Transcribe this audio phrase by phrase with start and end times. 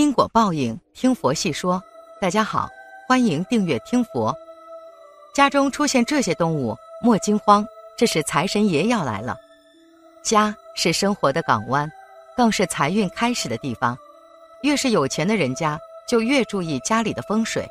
[0.00, 1.82] 因果报应，听佛细说。
[2.22, 2.70] 大家好，
[3.06, 4.34] 欢迎订阅听佛。
[5.34, 7.66] 家中出现这些动物，莫惊慌，
[7.98, 9.36] 这是财神爷要来了。
[10.22, 11.86] 家是生活的港湾，
[12.34, 13.94] 更是财运开始的地方。
[14.62, 17.68] 越是有钱的人家，就越注意家里的风水。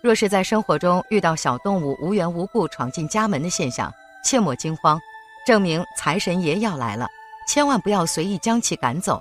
[0.00, 3.92] 若是在生活中遇到小动物无缘无故闯进家门的现象，
[4.24, 4.96] 切莫惊慌，
[5.44, 7.08] 证明财神爷要来了，
[7.48, 9.20] 千万不要随意将其赶走。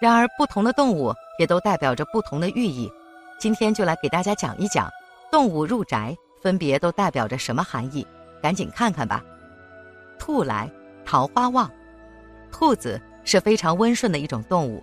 [0.00, 2.90] 然而，不同的动物也都代表着不同的寓意。
[3.38, 4.88] 今天就来给大家讲一讲，
[5.30, 8.06] 动物入宅分别都代表着什么含义。
[8.40, 9.22] 赶紧看看吧。
[10.18, 10.70] 兔来，
[11.04, 11.68] 桃花旺。
[12.52, 14.82] 兔子是非常温顺的一种动物，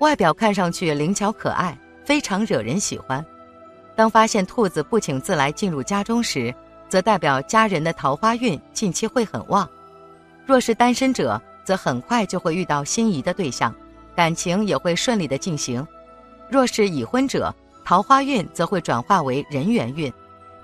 [0.00, 3.24] 外表看上去灵巧可爱，非常惹人喜欢。
[3.94, 6.52] 当发现兔子不请自来进入家中时，
[6.88, 9.68] 则代表家人的桃花运近期会很旺。
[10.44, 13.72] 若是单身者，则很快就会遇到心仪的对象。
[14.18, 15.86] 感情也会顺利的进行，
[16.50, 20.12] 若是已婚者，桃花运则会转化为人缘运，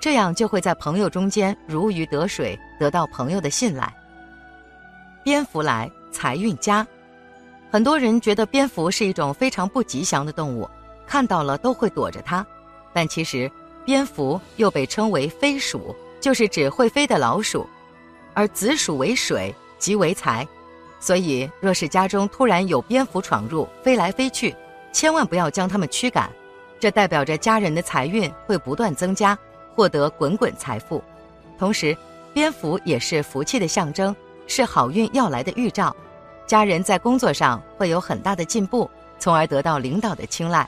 [0.00, 3.94] 这样就会在朋友中间如鱼得水，得到朋友的信赖。
[5.22, 6.84] 蝙蝠来，财运佳。
[7.70, 10.68] 很多人觉得蝙蝠是一种非常不吉祥的动物，
[11.06, 12.44] 看到了都会躲着它，
[12.92, 13.48] 但其实
[13.84, 17.64] 蝙蝠又被称为飞鼠，就是指会飞的老鼠，
[18.34, 20.44] 而子鼠为水，即为财。
[21.04, 24.56] 所以，若是家中突然有蝙蝠闯入，飞来飞去，
[24.90, 26.30] 千万不要将它们驱赶，
[26.80, 29.38] 这代表着家人的财运会不断增加，
[29.74, 31.04] 获得滚滚财富。
[31.58, 31.94] 同时，
[32.32, 35.94] 蝙蝠也是福气的象征，是好运要来的预兆。
[36.46, 40.66] 家人在工作上会有很大的进步，从而得到领导的青睐。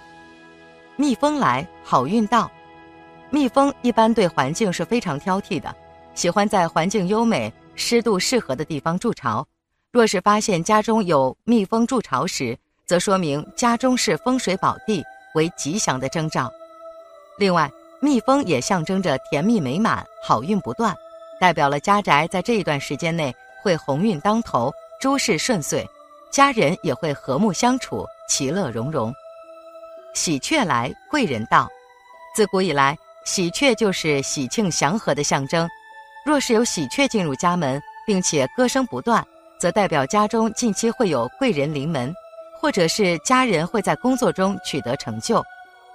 [0.96, 2.50] 蜜蜂来，好运到。
[3.30, 5.74] 蜜蜂一般对环境是非常挑剔的，
[6.14, 9.42] 喜欢在环境优美、湿度适合的地方筑巢。
[9.92, 15.02] 若是发现家中有蜜蜂筑巢时，则说明家中是风水宝地，
[15.34, 16.52] 为吉祥的征兆。
[17.38, 20.94] 另外，蜜蜂也象征着甜蜜美满、好运不断，
[21.40, 25.88] 代表了家宅在这一段时间内会鸿运当头、诸事顺遂，
[26.30, 29.12] 家人也会和睦相处、其乐融融。
[30.14, 31.68] 喜鹊来，贵人到。
[32.34, 35.66] 自古以来，喜鹊就是喜庆祥和的象征。
[36.24, 39.26] 若是有喜鹊进入家门，并且歌声不断。
[39.58, 42.14] 则代表家中近期会有贵人临门，
[42.60, 45.42] 或者是家人会在工作中取得成就。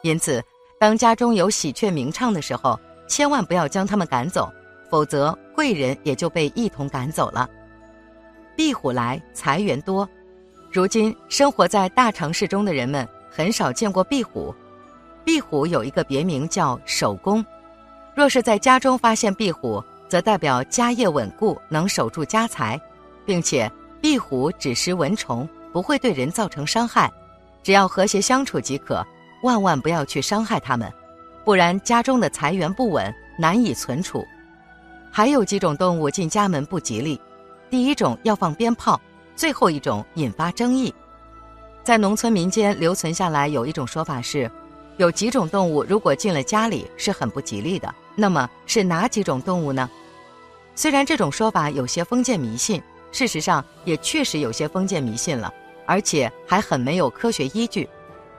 [0.02, 0.44] 因此，
[0.80, 4.52] 当家中有喜鹊鸣唱的时候，千万不要将它们赶走，
[4.90, 7.50] 否则贵人也就被一同赶走了。
[8.56, 10.08] 壁虎来，财源多。
[10.72, 14.54] 如今生活在大城市中的人们很少见过壁虎。
[15.24, 17.46] 壁虎有一个别名叫守宫。
[18.16, 22.80] 若是在家中发现壁虎，则代表家业稳固，能守住家财。
[23.26, 23.72] 并且，
[24.02, 27.12] 壁虎只食蚊虫，不会对人造成伤害，
[27.64, 29.06] 只要和谐相处即可，
[29.44, 30.92] 万万不要去伤害它们，
[31.46, 34.26] 不然家中的财源不稳，难以存储。
[35.12, 37.20] 还有几种动物进家门不吉利，
[37.70, 39.00] 第一种要放鞭炮，
[39.36, 40.94] 最后一种引发争议。
[41.84, 44.50] 在农村民间留存下来有一种说法是，
[44.98, 47.94] 有几种动物如果进了家里是很不吉利的。
[48.16, 49.90] 那么是哪几种动物呢？
[50.76, 52.82] 虽然这种说法有些封建迷信。
[53.12, 55.54] 事实上，也确实有些封建迷信了，
[55.86, 57.88] 而且还很没有科学依据。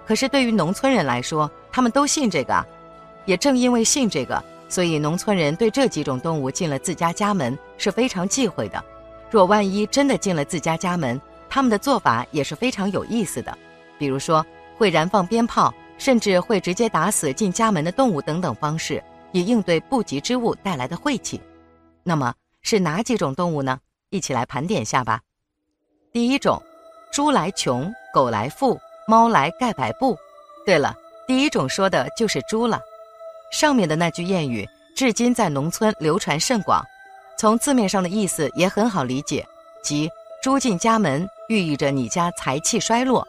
[0.07, 2.67] 可是对于农村人来说，他们都信这个，
[3.25, 8.83] 也正因为信这个，所以农村人对这几种动物进了自家家门是非常忌讳的。
[9.31, 13.57] 若万一真的进了自家家门，他们的做法也是非常有意思的，
[13.99, 14.45] 比如说
[14.77, 21.41] 会燃放鞭炮，甚至会直接打死进家门的动物等等方式，以应对不吉之物带来的晦气。
[22.03, 23.79] 那么是哪几种动物呢？
[24.13, 25.21] 一起来盘点下吧。
[26.13, 26.63] 第一种，
[27.11, 28.79] 猪来穷，狗来富，
[29.09, 30.17] 猫来盖白布。
[30.65, 30.95] 对了，
[31.27, 32.79] 第一种说的就是猪了。
[33.51, 36.85] 上面的那句谚语，至今在农村流传甚广。
[37.39, 39.45] 从字面上的意思也很好理解，
[39.83, 40.09] 即
[40.43, 43.27] 猪进家门寓意着你家财气衰落，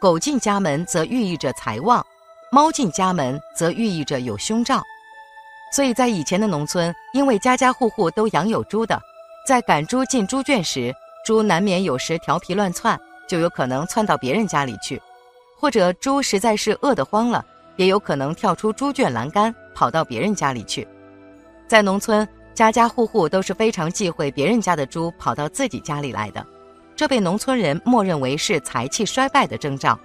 [0.00, 2.04] 狗进家门则寓意着财旺，
[2.52, 4.80] 猫进家门则寓意着有凶兆。
[5.72, 9.00] 所以在以前的农村，因为家家户户都养有猪的。
[9.50, 10.94] 在赶猪进猪圈时，
[11.24, 14.96] 猪难免有时调皮乱窜，就有可能窜到别人家里去；
[15.58, 17.44] 或者猪实在是饿得慌了，
[17.74, 20.86] 也有可能跳出猪圈栏杆，跑到别人家里去。
[21.66, 22.24] 在农村，
[22.54, 26.46] 家家户户都是非常忌讳别人家的猪跑到自己家里来的，
[26.94, 29.98] 这被农村人默认为是财气衰败的征兆。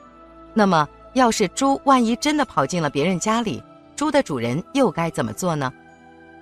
[0.55, 3.61] 那么，要是猪万一真的跑进了别人家里，
[3.95, 5.71] 猪的主人又该怎么做呢？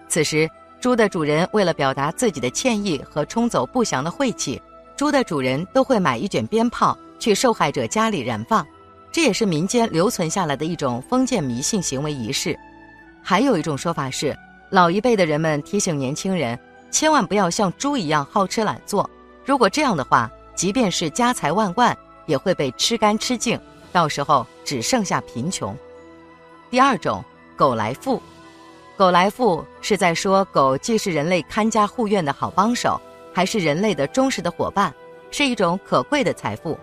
[0.08, 0.50] 此时。
[0.84, 4.62] 猪的主人为了表达自己的歉意和冲走不祥的晦气，
[4.98, 8.68] 猪的主人都会买一卷鞭炮去受害者家里燃放，
[9.10, 12.54] 这也是民间留存下来的一种封建迷信行为仪式。
[13.22, 14.38] 还有一种说法是，
[14.72, 16.60] 老一辈的人们提醒年轻人，
[16.92, 19.10] 千万不要像猪一样好吃懒做。
[19.46, 23.58] 如果这样的话，即便是家财万贯，也会被吃干吃净，
[23.94, 25.74] 到时候只剩下贫穷。
[26.70, 27.24] 第二种，
[27.56, 28.22] 狗来富。
[28.96, 33.02] 狗来富是在说狗既是人类看家护院的好帮手，
[33.34, 34.94] 还是人类的忠实的伙伴，
[35.32, 36.78] 是一种可贵的财富。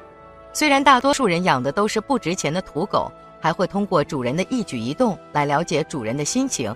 [0.52, 3.10] 虽然大多数人养的都是不值钱的土狗，
[3.40, 6.74] 还会通过主人的一举一动来了解主人的心情，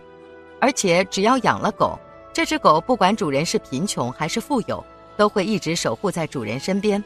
[0.61, 1.99] 而且只要养了狗，
[2.33, 4.83] 这只狗不管主人是贫穷还是富有，
[5.17, 7.03] 都会一直守护在主人身边。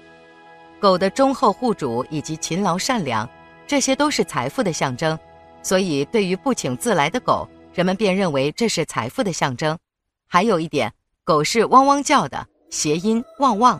[0.78, 3.26] 狗的忠厚护主以及勤劳善良，
[3.66, 5.18] 这些都是财富的象征，
[5.62, 7.48] 所以对于不请自来的狗。
[7.78, 9.78] 人们便认为这是财富的象征，
[10.26, 10.92] 还有一点，
[11.22, 13.78] 狗是汪汪叫的，谐音旺旺，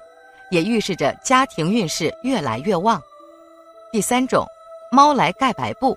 [0.52, 3.02] 也预示着家庭运势越来越旺。
[3.90, 4.46] 第三种，
[4.92, 5.96] 猫来盖白布，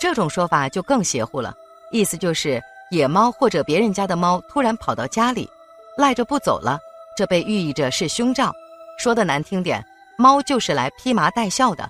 [0.00, 1.54] 这种说法就更邪乎了，
[1.92, 5.48] 意思就是野猫或者别人家的猫突然跑到家里，
[5.96, 6.76] 赖着不走了，
[7.16, 8.52] 这被寓意着是凶兆。
[8.98, 9.80] 说的难听点，
[10.16, 11.88] 猫就是来披麻戴孝的，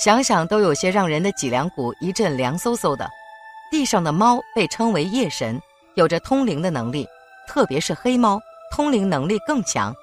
[0.00, 3.08] 想想都有些让人的脊梁骨一阵凉飕飕的。
[3.70, 5.60] 地上的猫被称为夜神，
[5.94, 7.06] 有着通灵的能力，
[7.46, 9.94] 特别是黑猫，通灵能力更强。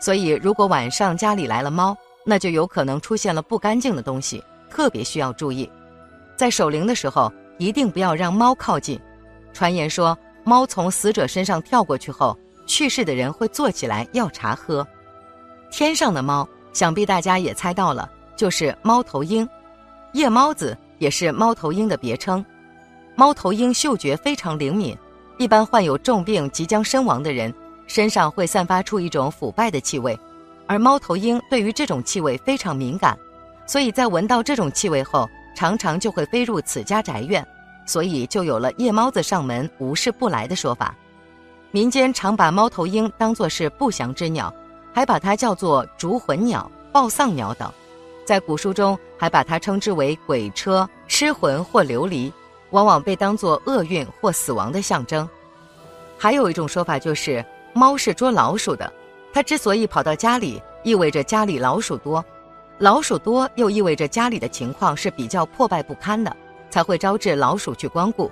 [0.00, 5.68] 所以，如果晚上家里来了猫，那就有可能出现了不干净的东西，特别需要注意。
[6.36, 9.00] 在守灵的时候，一定不要让猫靠近。
[9.52, 14.86] 传言说，猫从死者身上跳过去后，去世的人会坐起来要茶喝。
[15.70, 19.48] 天上的猫，想必大家也猜到了，就是猫头鹰。
[20.12, 22.44] 夜猫子也是猫头鹰的别称。
[23.18, 24.96] 猫头鹰嗅觉非常灵敏，
[25.38, 27.52] 一般患有重病即将身亡的人
[27.88, 30.16] 身上会散发出一种腐败的气味，
[30.68, 33.18] 而猫头鹰对于这种气味非常敏感，
[33.66, 37.44] 所以在闻到这种气味后，常常就会飞入此家宅院，
[37.86, 40.94] 所以就有了夜猫子上门无事不来的说法。
[41.72, 44.54] 民间常把猫头鹰当作是不祥之鸟，
[44.94, 47.68] 还把它叫做逐魂鸟、报丧鸟等，
[48.24, 52.32] 在古书中还把它称之为鬼车、失魂或流离。
[52.70, 55.28] 往往被当作厄运或死亡的象征。
[56.16, 58.92] 还有一种说法就是，猫是捉老鼠的，
[59.32, 62.24] 它之所以跑到家里，意味着家里老鼠多，
[62.78, 66.36] 老鼠多又意味着家里的情况是比较破败不堪的，
[66.70, 68.30] 才会招致老鼠去光顾。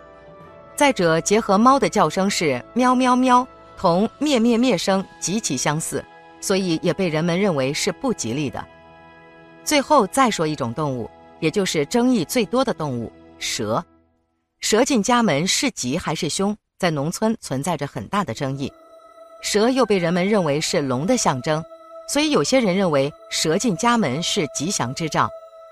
[0.74, 3.46] 再者，结合猫的叫声是喵喵喵，
[3.76, 6.04] 同灭灭灭声极其相似，
[6.40, 8.62] 所以也被人们认为是不吉利的。
[9.64, 11.10] 最后再说一种动物，
[11.40, 13.84] 也就是争议最多的动物——蛇。
[14.60, 18.72] 蛇进家门是吉还是凶，在农村存在着很大的争议。
[19.42, 21.62] 蛇又被人们认为是龙的象征，
[22.08, 25.28] 所以有些人认为蛇进家门是吉祥之兆，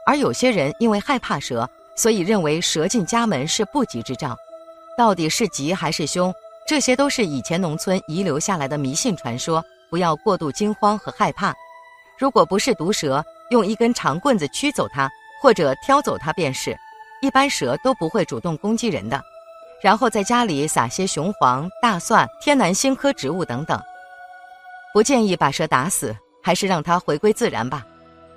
[0.06, 4.36] 而有些人因为害怕蛇，所以认为蛇进家门是不吉之兆。
[4.96, 6.32] 到底是吉还是凶，
[6.68, 11.52] 这些都是以前农村遗留下来的迷信传说，不要过度惊慌和害怕。
[12.16, 15.10] 如果不是毒蛇，用一根长棍子驱走它，
[15.42, 16.78] 或者挑走它便是。
[17.20, 19.22] 一般蛇都不会主动攻击人的，
[19.82, 23.80] 然后在家里撒些雄黄、大蒜、天南星科植物等等。
[24.92, 27.84] 不建议把蛇打死，还是让它回归自然吧。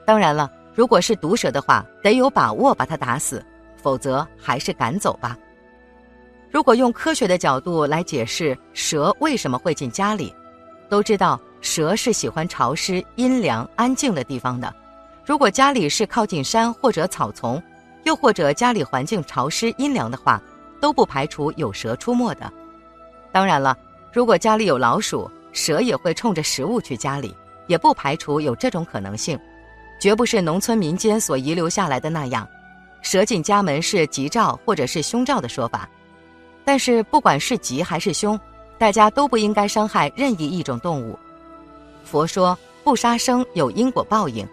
[0.06, 5.38] 当然了，如果是毒蛇的话，得有把握把它打死，否则还是赶走吧。
[6.50, 10.34] 如果用科学的角度来解释蛇为什么会进家里，
[10.90, 14.74] 都知道蛇是喜欢潮湿、阴凉、安静的地方的。
[15.26, 17.62] 如果家里是靠近山或者草丛，
[18.08, 20.42] 又或者家里环境潮湿阴凉的话，
[20.80, 22.50] 都不排除有蛇出没的。
[23.34, 23.78] 当然了，
[24.14, 27.36] 如果家里有老鼠，蛇也会冲着食物去家里，
[27.68, 29.38] 也不排除有这种可能性。
[30.00, 32.48] 绝不是农村民间所遗留下来的那样，
[33.02, 35.90] 蛇进家门是吉兆或者是凶兆的说法。
[36.64, 38.40] 但是不管是吉还是凶，
[38.78, 41.20] 大家都不应该伤害任意一种动物。
[42.06, 44.48] 佛说不杀生有因果报应，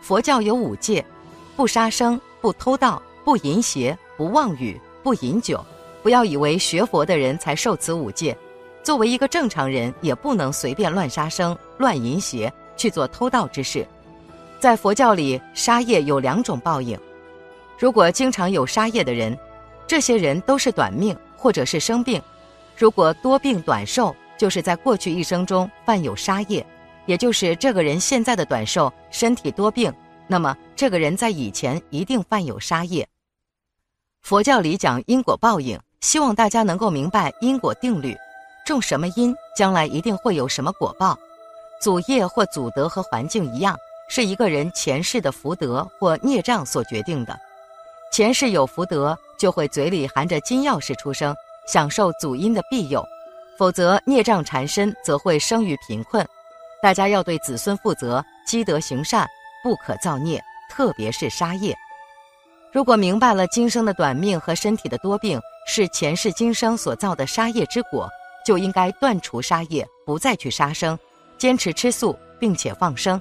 [0.00, 1.04] 佛教有五戒，
[1.54, 2.20] 不杀生。
[2.40, 5.64] 不偷盗，不淫邪，不妄语，不饮酒。
[6.02, 8.36] 不要以为学佛的人才受此五戒，
[8.82, 13.86] 作为一个正常人，也不能随便乱杀生、乱淫邪，去做偷盗之事。
[14.60, 16.98] 在佛教里，杀业有两种报应。
[17.78, 19.36] 如果经常有杀业的人，
[19.86, 22.20] 这些人都是短命或者是生病；
[22.76, 26.64] 如果多病短寿，就是在过去一生中犯有杀业，
[27.06, 29.92] 也就是这个人现在的短寿，身体多病。
[30.30, 33.08] 那么，这个人在以前一定犯有杀业。
[34.20, 38.14] 佛教里讲因果报应，希望大家能够明白因果定律：
[38.66, 41.18] 种什么因，将来一定会有什么果报。
[41.80, 43.74] 祖业或祖德和环境一样，
[44.10, 47.38] 是一个人前世的福德或孽障所决定的。
[48.12, 51.34] 前世有福德，就会嘴里含着金钥匙出生，
[51.66, 53.00] 享受祖荫的庇佑；
[53.56, 56.26] 否则孽障缠身，则会生于贫困。
[56.82, 59.26] 大家要对子孙负责，积德行善，
[59.68, 61.76] 不可造孽，特别是杀业。
[62.72, 68.08] 如果明白了今生的短命和身体的多病是前世今生所造的杀业之果，
[68.46, 70.98] 就应该断除杀业，不再去杀生，
[71.36, 73.20] 坚持吃素，并且放生。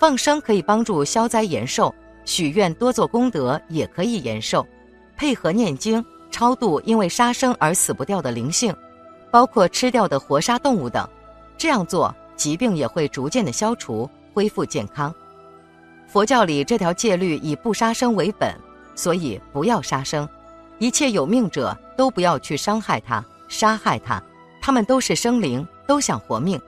[0.00, 1.94] 放生可以帮助消灾延寿，
[2.24, 4.66] 许愿多做功德也可以延寿。
[5.16, 8.74] 配合念经超度因为杀生而死不掉的灵性，
[9.30, 11.08] 包括吃掉的活杀动物等，
[11.56, 12.12] 这样做。
[12.34, 15.14] 疾病也会逐渐的消除，恢复健康。
[16.08, 18.52] 佛教里这条戒律以不杀生为本，
[18.94, 20.28] 所以不要杀生。
[20.78, 24.20] 一切有命者都不要去伤害它、杀害它，
[24.60, 26.60] 他们都是生灵，都想活命。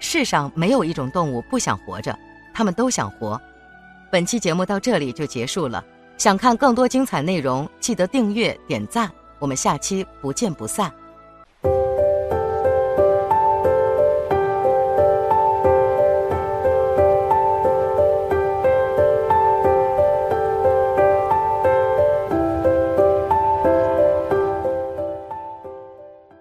[0.00, 2.18] 世上没有一种动物不想活着，
[2.52, 3.40] 他们都想活。
[4.10, 5.84] 本期节目到这里就结束了。
[6.18, 9.10] 想看更多精彩内容，记得订阅点赞。
[9.38, 10.92] 我们下期不见不散。